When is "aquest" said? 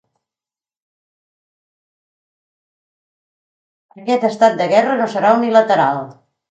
4.01-4.27